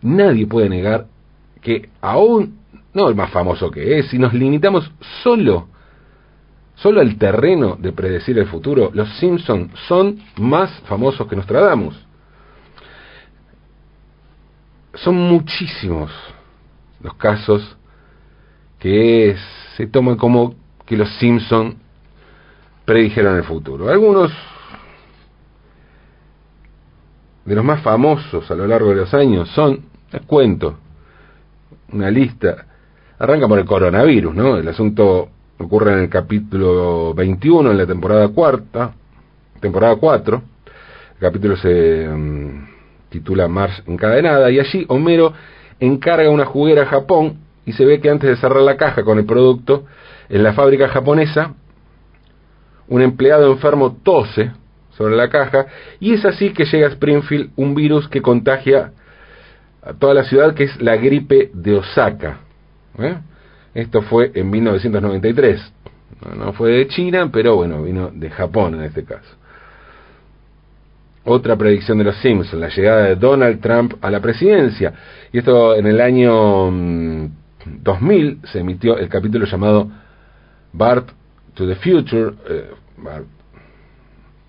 nadie 0.00 0.46
puede 0.46 0.70
negar 0.70 1.08
que 1.60 1.90
aún, 2.00 2.58
no 2.94 3.10
el 3.10 3.14
más 3.14 3.30
famoso 3.30 3.70
que 3.70 3.98
es, 3.98 4.06
si 4.06 4.18
nos 4.18 4.32
limitamos 4.32 4.90
solo, 5.22 5.68
solo 6.76 7.02
al 7.02 7.18
terreno 7.18 7.76
de 7.78 7.92
predecir 7.92 8.38
el 8.38 8.46
futuro, 8.46 8.90
los 8.94 9.10
Simpsons 9.18 9.78
son 9.86 10.20
más 10.38 10.70
famosos 10.86 11.28
que 11.28 11.36
Nostradamus. 11.36 12.06
Son 14.94 15.14
muchísimos 15.14 16.10
los 17.00 17.14
casos 17.14 17.76
que 18.78 19.36
se 19.76 19.86
toman 19.86 20.16
como 20.16 20.54
que 20.86 20.96
los 20.96 21.08
Simpson 21.18 21.76
predijeron 22.84 23.36
el 23.36 23.44
futuro. 23.44 23.88
Algunos 23.88 24.32
de 27.44 27.54
los 27.54 27.64
más 27.64 27.82
famosos 27.82 28.50
a 28.50 28.54
lo 28.54 28.66
largo 28.66 28.90
de 28.90 28.96
los 28.96 29.14
años 29.14 29.48
son, 29.50 29.84
les 30.12 30.22
cuento, 30.22 30.76
una 31.92 32.10
lista. 32.10 32.66
Arranca 33.18 33.46
por 33.46 33.58
el 33.58 33.64
coronavirus, 33.64 34.34
¿no? 34.34 34.56
El 34.56 34.66
asunto 34.68 35.28
ocurre 35.58 35.92
en 35.92 35.98
el 36.00 36.08
capítulo 36.08 37.14
21, 37.14 37.70
en 37.70 37.78
la 37.78 37.86
temporada 37.86 38.28
cuarta, 38.28 38.92
temporada 39.60 39.96
4. 39.96 40.42
El 41.14 41.20
capítulo 41.20 41.56
se 41.56 42.08
mm, 42.08 42.69
titula 43.10 43.48
Mars 43.48 43.82
encadenada 43.86 44.50
y 44.50 44.58
allí 44.58 44.84
Homero 44.88 45.32
encarga 45.78 46.30
una 46.30 46.46
juguera 46.46 46.82
a 46.82 46.86
Japón 46.86 47.38
y 47.66 47.72
se 47.72 47.84
ve 47.84 48.00
que 48.00 48.10
antes 48.10 48.30
de 48.30 48.36
cerrar 48.36 48.62
la 48.62 48.76
caja 48.76 49.02
con 49.02 49.18
el 49.18 49.26
producto, 49.26 49.84
en 50.28 50.42
la 50.42 50.52
fábrica 50.52 50.88
japonesa, 50.88 51.54
un 52.88 53.02
empleado 53.02 53.52
enfermo 53.52 53.96
tose 54.02 54.52
sobre 54.96 55.16
la 55.16 55.28
caja 55.28 55.66
y 55.98 56.14
es 56.14 56.24
así 56.24 56.50
que 56.50 56.64
llega 56.64 56.86
a 56.86 56.90
Springfield 56.90 57.50
un 57.56 57.74
virus 57.74 58.08
que 58.08 58.22
contagia 58.22 58.92
a 59.82 59.94
toda 59.94 60.14
la 60.14 60.24
ciudad, 60.24 60.54
que 60.54 60.64
es 60.64 60.80
la 60.80 60.96
gripe 60.96 61.50
de 61.54 61.76
Osaka. 61.76 62.38
¿eh? 62.98 63.16
Esto 63.74 64.02
fue 64.02 64.30
en 64.34 64.50
1993. 64.50 65.72
No, 66.36 66.52
fue 66.52 66.72
de 66.72 66.88
China, 66.88 67.30
pero 67.32 67.56
bueno, 67.56 67.82
vino 67.82 68.10
de 68.12 68.28
Japón 68.30 68.74
en 68.74 68.82
este 68.82 69.04
caso. 69.04 69.36
Otra 71.24 71.56
predicción 71.56 71.98
de 71.98 72.04
los 72.04 72.16
Simpsons, 72.16 72.60
la 72.60 72.68
llegada 72.68 73.02
de 73.02 73.16
Donald 73.16 73.60
Trump 73.60 73.94
a 74.00 74.10
la 74.10 74.20
presidencia. 74.20 74.92
Y 75.32 75.38
esto 75.38 75.76
en 75.76 75.86
el 75.86 76.00
año 76.00 76.70
2000 77.64 78.36
mm, 78.36 78.46
se 78.46 78.60
emitió 78.60 78.96
el 78.96 79.08
capítulo 79.08 79.44
llamado 79.44 79.90
Bart 80.72 81.10
to 81.54 81.66
the 81.66 81.74
Future, 81.76 82.34
eh, 82.48 82.70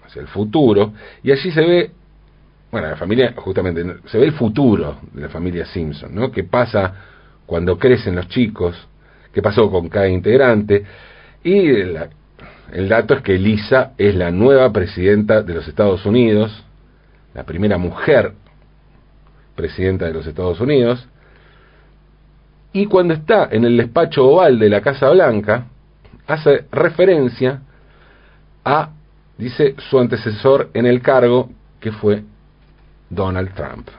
hacia 0.05 0.21
el 0.21 0.27
futuro, 0.27 0.93
y 1.23 1.31
allí 1.31 1.51
se 1.51 1.61
ve 1.61 1.91
bueno, 2.71 2.87
la 2.87 2.95
familia, 2.95 3.33
justamente, 3.35 3.83
se 4.05 4.17
ve 4.17 4.25
el 4.25 4.31
futuro 4.31 4.99
de 5.11 5.21
la 5.23 5.29
familia 5.29 5.65
Simpson, 5.65 6.15
¿no? 6.15 6.31
¿Qué 6.31 6.45
pasa 6.45 6.93
cuando 7.45 7.77
crecen 7.77 8.15
los 8.15 8.29
chicos? 8.29 8.87
¿Qué 9.33 9.41
pasó 9.41 9.69
con 9.69 9.89
cada 9.89 10.07
integrante? 10.07 10.85
Y 11.43 11.69
el 12.71 12.89
dato 12.89 13.15
es 13.15 13.21
que 13.21 13.37
Lisa 13.37 13.91
es 13.97 14.15
la 14.15 14.31
nueva 14.31 14.71
presidenta 14.71 15.41
de 15.41 15.53
los 15.53 15.67
Estados 15.67 16.05
Unidos, 16.05 16.63
la 17.33 17.43
primera 17.43 17.77
mujer 17.77 18.33
presidenta 19.55 20.05
de 20.05 20.13
los 20.13 20.25
Estados 20.25 20.59
Unidos, 20.59 21.07
y 22.73 22.85
cuando 22.85 23.13
está 23.13 23.49
en 23.51 23.65
el 23.65 23.77
despacho 23.77 24.25
oval 24.25 24.57
de 24.57 24.69
la 24.69 24.81
Casa 24.81 25.09
Blanca, 25.09 25.65
hace 26.25 26.65
referencia 26.71 27.61
a, 28.63 28.91
dice, 29.37 29.75
su 29.89 29.99
antecesor 29.99 30.69
en 30.73 30.85
el 30.85 31.01
cargo, 31.01 31.49
que 31.79 31.91
fue 31.91 32.23
Donald 33.09 33.53
Trump. 33.53 33.89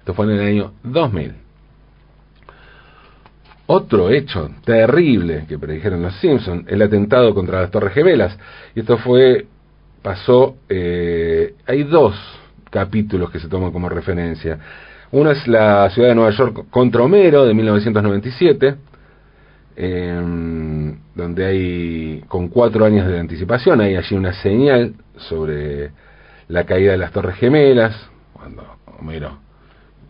Esto 0.00 0.14
fue 0.14 0.26
en 0.26 0.32
el 0.32 0.40
año 0.40 0.72
2000. 0.82 1.45
Otro 3.68 4.10
hecho 4.10 4.48
terrible 4.64 5.44
que 5.48 5.58
predijeron 5.58 6.02
los 6.02 6.14
Simpsons, 6.20 6.66
el 6.68 6.82
atentado 6.82 7.34
contra 7.34 7.62
las 7.62 7.70
Torres 7.70 7.94
Gemelas. 7.94 8.38
Y 8.76 8.80
esto 8.80 8.96
fue, 8.98 9.46
pasó, 10.02 10.56
eh, 10.68 11.54
hay 11.66 11.82
dos 11.82 12.14
capítulos 12.70 13.30
que 13.30 13.40
se 13.40 13.48
toman 13.48 13.72
como 13.72 13.88
referencia. 13.88 14.58
Uno 15.10 15.32
es 15.32 15.48
la 15.48 15.90
ciudad 15.90 16.10
de 16.10 16.14
Nueva 16.14 16.30
York 16.30 16.66
contra 16.70 17.02
Homero 17.02 17.44
de 17.44 17.54
1997, 17.54 18.76
em, 19.76 20.98
donde 21.14 21.44
hay, 21.44 22.24
con 22.28 22.48
cuatro 22.48 22.84
años 22.84 23.08
de 23.08 23.18
anticipación, 23.18 23.80
hay 23.80 23.96
allí 23.96 24.14
una 24.14 24.32
señal 24.32 24.94
sobre 25.16 25.90
la 26.48 26.64
caída 26.64 26.92
de 26.92 26.98
las 26.98 27.10
Torres 27.10 27.36
Gemelas, 27.36 27.94
cuando 28.32 28.62
Homero 29.00 29.45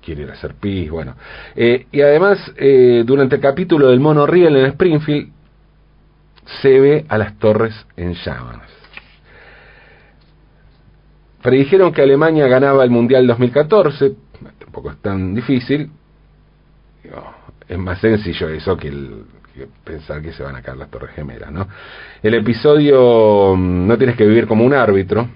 quiere 0.07 0.23
ir 0.23 0.31
a 0.31 0.35
hacer 0.35 0.55
pis, 0.55 0.89
bueno. 0.89 1.17
Eh, 1.57 1.87
y 1.91 2.01
además, 2.01 2.39
eh, 2.57 3.03
durante 3.05 3.35
el 3.35 3.43
capítulo 3.43 3.89
del 3.89 3.99
monorriel 3.99 4.57
en 4.57 4.67
Springfield, 4.67 5.33
se 6.63 6.79
ve 6.79 7.05
a 7.09 7.19
las 7.19 7.37
torres 7.41 7.75
en 7.97 8.15
llamas. 8.15 8.71
Predijeron 11.43 11.93
que 11.93 12.03
Alemania 12.03 12.47
ganaba 12.47 12.85
el 12.85 12.91
Mundial 12.91 13.27
2014, 13.27 14.15
tampoco 14.61 14.93
es 14.93 14.99
tan 14.99 15.35
difícil, 15.35 15.91
es 17.69 17.79
más 17.79 18.01
sencillo 18.01 18.49
eso 18.49 18.77
que, 18.77 18.91
que, 18.91 19.67
pensar 19.85 20.23
que 20.23 20.33
se 20.33 20.43
van 20.43 20.55
a 20.55 20.63
caer 20.63 20.77
las 20.77 20.91
torres 20.91 21.11
gemelas, 21.15 21.51
¿no? 21.51 21.67
El 22.23 22.35
episodio 22.35 23.55
mm, 23.57 23.87
No 23.87 23.97
tienes 23.97 24.17
que 24.17 24.27
vivir 24.27 24.47
como 24.47 24.65
un 24.65 24.75
árbitro, 24.75 25.29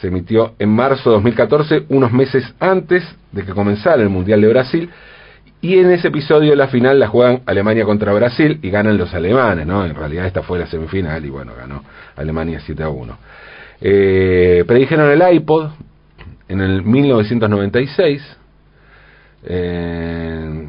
se 0.00 0.08
emitió 0.08 0.54
en 0.58 0.70
marzo 0.70 1.10
de 1.10 1.14
2014, 1.16 1.86
unos 1.88 2.12
meses 2.12 2.44
antes 2.60 3.02
de 3.32 3.44
que 3.44 3.52
comenzara 3.52 4.02
el 4.02 4.08
Mundial 4.08 4.40
de 4.40 4.48
Brasil, 4.48 4.90
y 5.60 5.78
en 5.78 5.90
ese 5.90 6.08
episodio 6.08 6.54
la 6.54 6.68
final 6.68 7.00
la 7.00 7.08
juegan 7.08 7.42
Alemania 7.46 7.84
contra 7.84 8.12
Brasil 8.12 8.58
y 8.62 8.70
ganan 8.70 8.98
los 8.98 9.12
alemanes, 9.14 9.66
¿no? 9.66 9.84
En 9.84 9.94
realidad 9.94 10.26
esta 10.26 10.42
fue 10.42 10.58
la 10.58 10.66
semifinal 10.66 11.24
y 11.24 11.30
bueno, 11.30 11.52
ganó 11.56 11.82
Alemania 12.14 12.60
7 12.60 12.82
a 12.82 12.88
1. 12.90 13.18
Eh, 13.80 14.64
predijeron 14.66 15.10
el 15.10 15.34
iPod 15.34 15.70
en 16.48 16.60
el 16.60 16.82
1996. 16.82 18.36
Eh, 19.48 20.66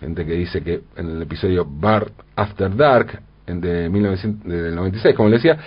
gente 0.00 0.26
que 0.26 0.32
dice 0.32 0.62
que 0.62 0.80
en 0.96 1.10
el 1.10 1.22
episodio 1.22 1.66
Bar 1.68 2.10
After 2.34 2.74
Dark 2.74 3.20
de 3.46 3.88
1996, 3.88 5.14
como 5.14 5.28
le 5.28 5.36
decía, 5.36 5.58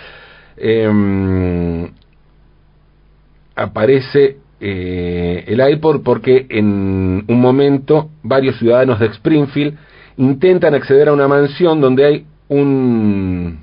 eh, 0.56 1.90
aparece 3.60 4.38
eh, 4.58 5.44
el 5.46 5.60
iPod 5.72 6.02
porque 6.02 6.46
en 6.48 7.24
un 7.28 7.40
momento 7.40 8.10
varios 8.22 8.58
ciudadanos 8.58 8.98
de 8.98 9.06
Springfield 9.06 9.76
intentan 10.16 10.74
acceder 10.74 11.08
a 11.08 11.12
una 11.12 11.28
mansión 11.28 11.80
donde 11.80 12.04
hay 12.04 12.26
un, 12.48 13.60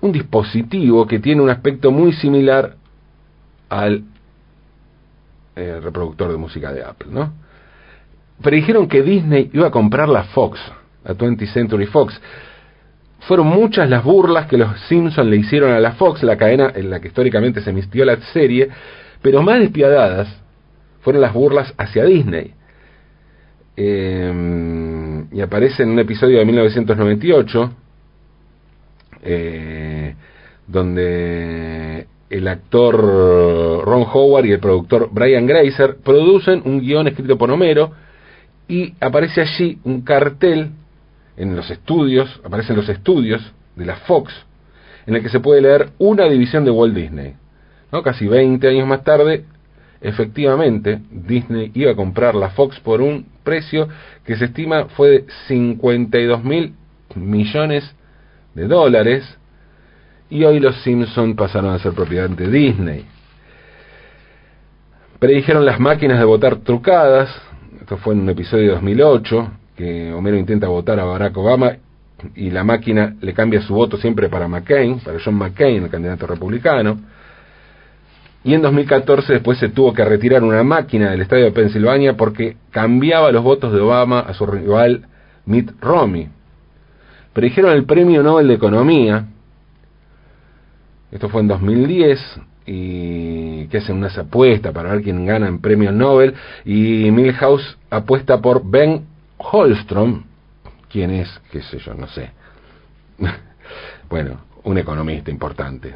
un 0.00 0.12
dispositivo 0.12 1.06
que 1.06 1.18
tiene 1.18 1.42
un 1.42 1.50
aspecto 1.50 1.90
muy 1.90 2.12
similar 2.12 2.76
al 3.68 4.04
eh, 5.56 5.80
reproductor 5.82 6.30
de 6.30 6.36
música 6.36 6.72
de 6.72 6.84
Apple, 6.84 7.08
¿no? 7.10 7.32
Pero 8.42 8.56
dijeron 8.56 8.88
que 8.88 9.02
Disney 9.02 9.50
iba 9.52 9.66
a 9.66 9.70
comprar 9.70 10.08
la 10.08 10.24
Fox, 10.24 10.58
la 11.04 11.14
20th 11.14 11.52
Century 11.52 11.86
Fox 11.86 12.18
fueron 13.20 13.46
muchas 13.48 13.88
las 13.88 14.02
burlas 14.02 14.46
que 14.46 14.56
los 14.56 14.80
Simpsons 14.88 15.28
le 15.28 15.36
hicieron 15.36 15.72
a 15.72 15.80
la 15.80 15.92
Fox, 15.92 16.22
la 16.22 16.36
cadena 16.36 16.72
en 16.74 16.90
la 16.90 17.00
que 17.00 17.08
históricamente 17.08 17.60
se 17.60 17.70
emitió 17.70 18.04
la 18.04 18.16
serie, 18.32 18.68
pero 19.22 19.42
más 19.42 19.60
despiadadas 19.60 20.28
fueron 21.00 21.22
las 21.22 21.32
burlas 21.32 21.72
hacia 21.76 22.04
Disney. 22.04 22.54
Em, 23.76 25.26
y 25.32 25.40
aparece 25.40 25.82
en 25.82 25.90
un 25.90 25.98
episodio 25.98 26.38
de 26.38 26.44
1998, 26.44 27.70
eh, 29.22 30.14
donde 30.66 32.06
el 32.30 32.48
actor 32.48 32.96
Ron 33.84 34.06
Howard 34.12 34.46
y 34.46 34.52
el 34.52 34.60
productor 34.60 35.08
Brian 35.12 35.46
Grazer 35.46 35.96
producen 36.02 36.62
un 36.64 36.80
guion 36.80 37.08
escrito 37.08 37.36
por 37.36 37.50
Homero 37.50 37.92
y 38.68 38.94
aparece 39.00 39.40
allí 39.40 39.78
un 39.84 40.02
cartel 40.02 40.70
en 41.40 41.56
los 41.56 41.70
estudios, 41.70 42.40
aparecen 42.44 42.76
los 42.76 42.88
estudios 42.88 43.40
de 43.74 43.86
la 43.86 43.96
Fox, 43.96 44.32
en 45.06 45.16
el 45.16 45.22
que 45.22 45.30
se 45.30 45.40
puede 45.40 45.62
leer 45.62 45.88
una 45.98 46.24
división 46.24 46.66
de 46.66 46.70
Walt 46.70 46.94
Disney. 46.94 47.34
¿no? 47.90 48.02
Casi 48.02 48.26
20 48.26 48.68
años 48.68 48.86
más 48.86 49.02
tarde, 49.02 49.46
efectivamente, 50.02 51.00
Disney 51.10 51.70
iba 51.74 51.92
a 51.92 51.96
comprar 51.96 52.34
la 52.34 52.50
Fox 52.50 52.78
por 52.80 53.00
un 53.00 53.26
precio 53.42 53.88
que 54.24 54.36
se 54.36 54.46
estima 54.46 54.84
fue 54.96 55.08
de 55.08 55.24
52 55.48 56.44
mil 56.44 56.74
millones 57.14 57.90
de 58.54 58.66
dólares, 58.66 59.24
y 60.28 60.44
hoy 60.44 60.60
los 60.60 60.76
Simpson 60.82 61.34
pasaron 61.34 61.72
a 61.72 61.78
ser 61.78 61.92
propiedad 61.92 62.28
de 62.28 62.48
Disney. 62.48 63.06
Predijeron 65.18 65.64
las 65.64 65.80
máquinas 65.80 66.18
de 66.18 66.24
votar 66.24 66.56
trucadas, 66.56 67.34
esto 67.80 67.96
fue 67.96 68.14
en 68.14 68.20
un 68.20 68.28
episodio 68.28 68.64
de 68.64 68.72
2008, 68.74 69.52
que 69.80 70.12
Homero 70.12 70.36
intenta 70.36 70.68
votar 70.68 71.00
a 71.00 71.04
Barack 71.04 71.36
Obama 71.38 71.72
y 72.34 72.50
la 72.50 72.64
máquina 72.64 73.16
le 73.20 73.32
cambia 73.32 73.62
su 73.62 73.74
voto 73.74 73.96
siempre 73.96 74.28
para 74.28 74.46
McCain, 74.46 75.00
para 75.00 75.18
John 75.24 75.36
McCain, 75.36 75.84
el 75.84 75.90
candidato 75.90 76.26
republicano. 76.26 76.98
Y 78.44 78.54
en 78.54 78.62
2014 78.62 79.34
después 79.34 79.58
se 79.58 79.70
tuvo 79.70 79.92
que 79.94 80.04
retirar 80.04 80.42
una 80.42 80.62
máquina 80.62 81.10
del 81.10 81.22
estadio 81.22 81.44
de 81.44 81.52
Pensilvania 81.52 82.16
porque 82.16 82.56
cambiaba 82.70 83.32
los 83.32 83.42
votos 83.42 83.72
de 83.72 83.80
Obama 83.80 84.20
a 84.20 84.34
su 84.34 84.46
rival 84.46 85.06
Mitt 85.46 85.70
Romney. 85.80 86.28
Predijeron 87.32 87.72
el 87.72 87.84
premio 87.84 88.22
Nobel 88.22 88.48
de 88.48 88.54
Economía, 88.54 89.26
esto 91.10 91.28
fue 91.28 91.40
en 91.40 91.48
2010 91.48 92.40
y 92.66 93.66
que 93.66 93.78
hacen 93.78 93.96
unas 93.96 94.16
apuestas 94.16 94.72
para 94.72 94.92
ver 94.92 95.02
quién 95.02 95.24
gana 95.26 95.48
en 95.48 95.60
premios 95.60 95.94
Nobel 95.94 96.34
y 96.64 97.10
Milhouse 97.10 97.78
apuesta 97.90 98.40
por 98.40 98.68
Ben 98.68 99.06
Holstrom, 99.40 100.24
quién 100.90 101.10
es, 101.10 101.28
qué 101.50 101.62
sé 101.62 101.78
yo, 101.78 101.94
no 101.94 102.06
sé. 102.08 102.30
bueno, 104.08 104.40
un 104.64 104.78
economista 104.78 105.30
importante, 105.30 105.94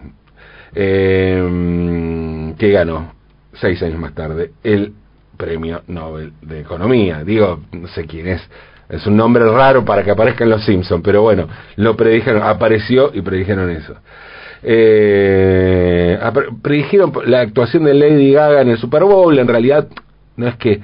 eh, 0.74 2.54
que 2.58 2.70
ganó 2.70 3.12
seis 3.52 3.82
años 3.82 3.98
más 3.98 4.14
tarde 4.14 4.52
el 4.62 4.92
premio 5.36 5.82
Nobel 5.88 6.32
de 6.40 6.60
Economía. 6.60 7.22
Digo, 7.24 7.60
no 7.72 7.88
sé 7.88 8.06
quién 8.06 8.28
es, 8.28 8.48
es 8.88 9.06
un 9.06 9.16
nombre 9.16 9.44
raro 9.44 9.84
para 9.84 10.02
que 10.02 10.10
aparezca 10.10 10.44
en 10.44 10.50
Los 10.50 10.64
Simpsons, 10.64 11.02
pero 11.04 11.22
bueno, 11.22 11.48
lo 11.76 11.96
predijeron, 11.96 12.42
apareció 12.42 13.10
y 13.12 13.20
predijeron 13.20 13.70
eso. 13.70 13.96
Eh, 14.62 16.18
predijeron 16.62 17.12
la 17.26 17.40
actuación 17.40 17.84
de 17.84 17.94
Lady 17.94 18.32
Gaga 18.32 18.62
en 18.62 18.70
el 18.70 18.78
Super 18.78 19.04
Bowl, 19.04 19.38
en 19.38 19.46
realidad 19.46 19.88
no 20.36 20.48
es 20.48 20.56
que 20.56 20.80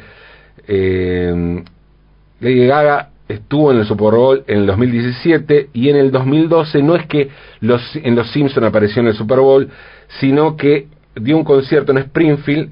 eh, 0.68 1.64
Lady 2.40 2.66
Gaga 2.66 3.10
estuvo 3.28 3.70
en 3.70 3.78
el 3.78 3.86
Super 3.86 4.14
Bowl 4.14 4.44
en 4.46 4.58
el 4.58 4.66
2017 4.66 5.70
y 5.72 5.88
en 5.88 5.96
el 5.96 6.10
2012 6.10 6.82
no 6.82 6.96
es 6.96 7.06
que 7.06 7.30
en 7.60 8.16
Los 8.16 8.30
Simpson 8.32 8.64
apareció 8.64 9.00
en 9.00 9.08
el 9.08 9.14
Super 9.14 9.38
Bowl, 9.38 9.68
sino 10.18 10.56
que 10.56 10.88
dio 11.14 11.36
un 11.36 11.44
concierto 11.44 11.92
en 11.92 11.98
Springfield 11.98 12.70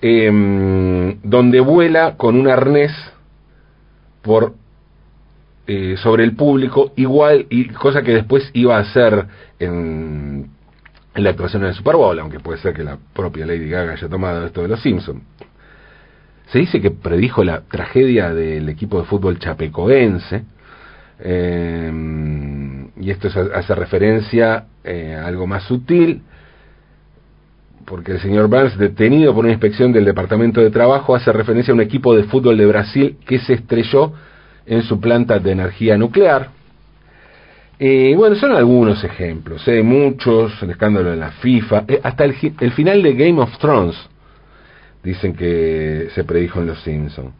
em, 0.00 1.18
donde 1.22 1.60
vuela 1.60 2.16
con 2.16 2.36
un 2.36 2.48
arnés 2.48 2.92
por 4.22 4.54
eh, 5.68 5.96
sobre 5.96 6.22
el 6.22 6.36
público, 6.36 6.92
igual, 6.94 7.46
y 7.50 7.68
cosa 7.70 8.02
que 8.02 8.12
después 8.12 8.48
iba 8.52 8.76
a 8.76 8.80
hacer 8.80 9.26
en, 9.58 10.48
la 11.16 11.30
actuación 11.30 11.62
en 11.62 11.70
el 11.70 11.74
Super 11.74 11.96
Bowl, 11.96 12.16
aunque 12.20 12.38
puede 12.38 12.58
ser 12.58 12.72
que 12.72 12.84
la 12.84 12.98
propia 13.12 13.46
Lady 13.46 13.68
Gaga 13.68 13.94
haya 13.94 14.08
tomado 14.08 14.46
esto 14.46 14.62
de 14.62 14.68
los 14.68 14.80
Simpsons. 14.80 15.22
Se 16.46 16.58
dice 16.58 16.80
que 16.80 16.90
predijo 16.90 17.44
la 17.44 17.62
tragedia 17.62 18.32
del 18.32 18.68
equipo 18.68 19.00
de 19.00 19.06
fútbol 19.06 19.38
chapecoense, 19.38 20.44
eh, 21.18 21.92
y 23.00 23.10
esto 23.10 23.28
hace 23.54 23.74
referencia 23.74 24.66
eh, 24.84 25.14
a 25.14 25.26
algo 25.26 25.46
más 25.46 25.64
sutil, 25.64 26.22
porque 27.84 28.12
el 28.12 28.20
señor 28.20 28.48
Burns, 28.48 28.76
detenido 28.76 29.34
por 29.34 29.44
una 29.44 29.52
inspección 29.52 29.92
del 29.92 30.04
Departamento 30.04 30.60
de 30.60 30.70
Trabajo, 30.70 31.14
hace 31.14 31.32
referencia 31.32 31.72
a 31.72 31.74
un 31.74 31.80
equipo 31.80 32.14
de 32.14 32.24
fútbol 32.24 32.56
de 32.56 32.66
Brasil 32.66 33.16
que 33.26 33.38
se 33.38 33.54
estrelló 33.54 34.12
en 34.66 34.82
su 34.82 35.00
planta 35.00 35.38
de 35.38 35.52
energía 35.52 35.96
nuclear. 35.96 36.50
Y 37.78 38.14
bueno, 38.14 38.36
son 38.36 38.52
algunos 38.52 39.04
ejemplos, 39.04 39.66
hay 39.68 39.82
muchos, 39.82 40.62
el 40.62 40.70
escándalo 40.70 41.10
de 41.10 41.16
la 41.16 41.30
FIFA, 41.30 41.84
eh, 41.86 42.00
hasta 42.02 42.24
el, 42.24 42.34
final 42.72 43.02
de 43.02 43.14
Game 43.14 43.40
of 43.40 43.56
Thrones, 43.58 43.96
dicen 45.06 45.34
que 45.34 46.08
se 46.14 46.24
predijo 46.24 46.60
en 46.60 46.66
Los 46.66 46.82
Simpsons. 46.82 47.32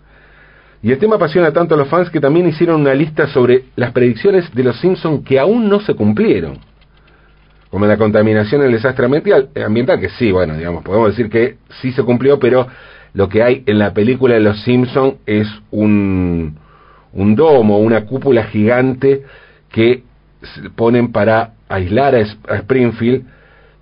Y 0.82 0.92
el 0.92 0.98
tema 0.98 1.16
apasiona 1.16 1.52
tanto 1.52 1.74
a 1.74 1.78
los 1.78 1.88
fans 1.88 2.10
que 2.10 2.20
también 2.20 2.46
hicieron 2.46 2.80
una 2.80 2.94
lista 2.94 3.26
sobre 3.26 3.64
las 3.74 3.90
predicciones 3.90 4.54
de 4.54 4.62
Los 4.62 4.78
Simpsons 4.80 5.24
que 5.24 5.40
aún 5.40 5.68
no 5.68 5.80
se 5.80 5.94
cumplieron. 5.94 6.58
Como 7.68 7.86
la 7.86 7.96
contaminación 7.96 8.62
el 8.62 8.70
desastre 8.70 9.06
ambiental, 9.06 9.48
eh, 9.52 9.64
ambiental, 9.64 9.98
que 9.98 10.10
sí, 10.10 10.30
bueno, 10.30 10.56
digamos, 10.56 10.84
podemos 10.84 11.08
decir 11.08 11.28
que 11.28 11.56
sí 11.80 11.90
se 11.90 12.04
cumplió, 12.04 12.38
pero 12.38 12.68
lo 13.14 13.28
que 13.28 13.42
hay 13.42 13.64
en 13.66 13.80
la 13.80 13.92
película 13.92 14.34
de 14.34 14.40
Los 14.40 14.62
Simpsons 14.62 15.14
es 15.26 15.48
un, 15.72 16.56
un 17.12 17.34
domo, 17.34 17.80
una 17.80 18.04
cúpula 18.04 18.44
gigante 18.44 19.24
que 19.72 20.04
ponen 20.76 21.10
para 21.10 21.54
aislar 21.68 22.14
a 22.14 22.20
Springfield 22.58 23.24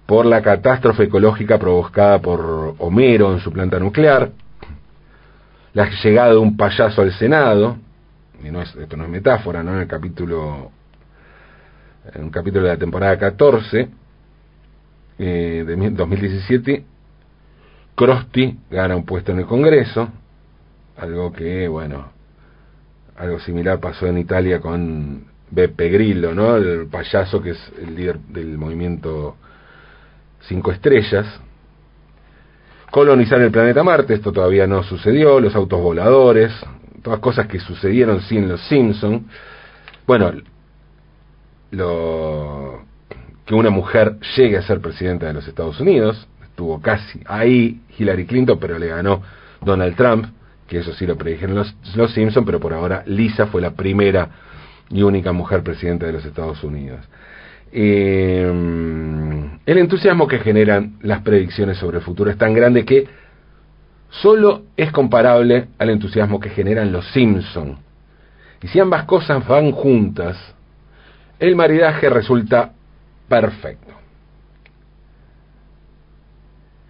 por 0.06 0.26
la 0.26 0.42
catástrofe 0.42 1.04
ecológica 1.04 1.58
provocada 1.58 2.20
por 2.20 2.74
Homero 2.78 3.32
en 3.32 3.40
su 3.40 3.52
planta 3.52 3.78
nuclear, 3.78 4.30
la 5.72 5.88
llegada 5.90 6.30
de 6.30 6.36
un 6.36 6.56
payaso 6.56 7.02
al 7.02 7.12
Senado, 7.12 7.76
y 8.42 8.50
no 8.50 8.60
es, 8.62 8.74
esto 8.76 8.96
no 8.96 9.04
es 9.04 9.10
metáfora, 9.10 9.62
¿no? 9.62 9.74
En 9.74 9.80
el 9.80 9.88
capítulo, 9.88 10.70
en 12.14 12.24
un 12.24 12.30
capítulo 12.30 12.64
de 12.64 12.72
la 12.72 12.78
temporada 12.78 13.18
14 13.18 13.88
eh, 15.18 15.64
de 15.66 15.90
2017, 15.90 16.84
Krusty 17.94 18.58
gana 18.70 18.96
un 18.96 19.04
puesto 19.04 19.32
en 19.32 19.38
el 19.38 19.46
Congreso, 19.46 20.08
algo 20.98 21.32
que, 21.32 21.66
bueno, 21.66 22.12
algo 23.16 23.38
similar 23.40 23.80
pasó 23.80 24.06
en 24.06 24.18
Italia 24.18 24.60
con 24.60 25.24
Beppe 25.50 25.88
Grillo, 25.88 26.34
¿no? 26.34 26.56
El 26.56 26.86
payaso 26.88 27.40
que 27.40 27.50
es 27.50 27.72
el 27.80 27.94
líder 27.94 28.18
del 28.18 28.58
movimiento 28.58 29.36
Cinco 30.48 30.72
Estrellas. 30.72 31.26
Colonizar 32.90 33.40
el 33.40 33.50
planeta 33.50 33.82
Marte, 33.82 34.14
esto 34.14 34.32
todavía 34.32 34.66
no 34.66 34.82
sucedió, 34.82 35.40
los 35.40 35.54
autos 35.54 35.80
voladores, 35.80 36.52
todas 37.02 37.18
cosas 37.18 37.46
que 37.48 37.58
sucedieron 37.58 38.20
sin 38.22 38.48
los 38.48 38.60
Simpson. 38.68 39.26
Bueno, 40.06 40.32
que 43.46 43.54
una 43.54 43.70
mujer 43.70 44.18
llegue 44.36 44.58
a 44.58 44.62
ser 44.62 44.80
presidenta 44.80 45.26
de 45.26 45.34
los 45.34 45.48
Estados 45.48 45.80
Unidos, 45.80 46.28
estuvo 46.44 46.80
casi 46.80 47.20
ahí 47.26 47.80
Hillary 47.98 48.26
Clinton, 48.26 48.58
pero 48.60 48.78
le 48.78 48.88
ganó 48.88 49.22
Donald 49.60 49.96
Trump 49.96 50.26
que 50.68 50.78
eso 50.78 50.92
sí 50.94 51.06
lo 51.06 51.16
predijeron 51.16 51.56
los, 51.56 51.74
los 51.94 52.12
Simpson, 52.12 52.44
pero 52.44 52.60
por 52.60 52.72
ahora 52.72 53.02
Lisa 53.06 53.46
fue 53.46 53.60
la 53.60 53.72
primera 53.72 54.28
y 54.90 55.02
única 55.02 55.32
mujer 55.32 55.62
presidenta 55.62 56.06
de 56.06 56.12
los 56.12 56.24
Estados 56.24 56.62
Unidos. 56.64 57.00
Eh, 57.72 59.43
el 59.66 59.78
entusiasmo 59.78 60.26
que 60.26 60.38
generan 60.38 60.98
las 61.02 61.22
predicciones 61.22 61.78
sobre 61.78 61.98
el 61.98 62.04
futuro 62.04 62.30
es 62.30 62.36
tan 62.36 62.52
grande 62.52 62.84
que 62.84 63.06
solo 64.10 64.62
es 64.76 64.92
comparable 64.92 65.68
al 65.78 65.90
entusiasmo 65.90 66.38
que 66.38 66.50
generan 66.50 66.92
los 66.92 67.06
Simpson. 67.12 67.78
Y 68.62 68.68
si 68.68 68.78
ambas 68.78 69.04
cosas 69.04 69.46
van 69.46 69.72
juntas, 69.72 70.36
el 71.38 71.56
maridaje 71.56 72.08
resulta 72.08 72.72
perfecto. 73.28 73.94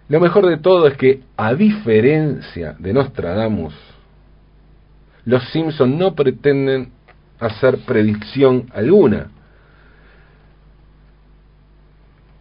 Lo 0.08 0.20
mejor 0.20 0.46
de 0.46 0.58
todo 0.58 0.86
es 0.86 0.96
que, 0.96 1.22
a 1.36 1.54
diferencia 1.54 2.76
de 2.78 2.92
Nostradamus, 2.92 3.74
los 5.24 5.42
Simpson 5.48 5.98
no 5.98 6.14
pretenden 6.14 6.92
hacer 7.40 7.78
predicción 7.78 8.70
alguna. 8.74 9.30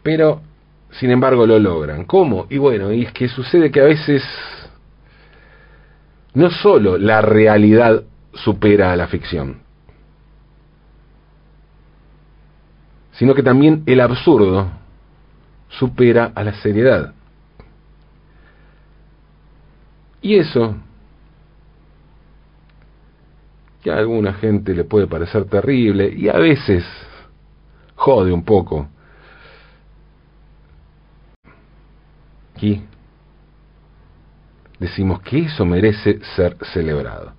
Pero, 0.03 0.41
sin 0.91 1.09
embargo, 1.11 1.47
lo 1.47 1.57
logran. 1.57 2.05
¿Cómo? 2.05 2.45
Y 2.49 2.57
bueno, 2.57 2.91
y 2.91 3.03
es 3.03 3.11
que 3.13 3.27
sucede 3.29 3.71
que 3.71 3.79
a 3.79 3.85
veces 3.85 4.23
no 6.33 6.49
solo 6.51 6.97
la 6.97 7.21
realidad 7.21 8.03
supera 8.33 8.91
a 8.91 8.95
la 8.95 9.07
ficción, 9.07 9.61
sino 13.13 13.33
que 13.33 13.43
también 13.43 13.83
el 13.85 14.01
absurdo 14.01 14.69
supera 15.69 16.31
a 16.35 16.43
la 16.43 16.53
seriedad. 16.53 17.13
Y 20.21 20.35
eso 20.35 20.75
que 23.83 23.91
a 23.91 23.97
alguna 23.97 24.33
gente 24.33 24.73
le 24.73 24.85
puede 24.85 25.07
parecer 25.07 25.45
terrible 25.45 26.11
y 26.15 26.29
a 26.29 26.37
veces 26.37 26.85
jode 27.95 28.31
un 28.31 28.43
poco. 28.43 28.87
Aquí 32.63 32.81
decimos 34.79 35.21
que 35.21 35.39
eso 35.39 35.65
merece 35.65 36.21
ser 36.33 36.55
celebrado. 36.71 37.33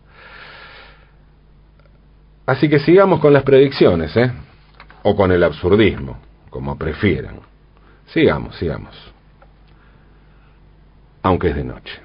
Así 2.45 2.69
que 2.69 2.79
sigamos 2.79 3.21
con 3.21 3.33
las 3.33 3.43
predicciones, 3.43 4.15
¿eh? 4.19 4.31
O 5.03 5.17
con 5.17 5.33
el 5.33 5.43
absurdismo, 5.43 6.19
como 6.51 6.77
prefieran. 6.77 7.41
Sigamos, 8.09 8.55
sigamos. 8.57 8.95
Aunque 11.23 11.49
es 11.49 11.57
de 11.57 11.65
noche. 11.65 12.03